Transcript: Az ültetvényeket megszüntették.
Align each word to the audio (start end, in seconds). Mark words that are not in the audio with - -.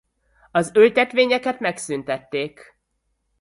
Az 0.51 0.71
ültetvényeket 0.75 1.59
megszüntették. 1.59 2.79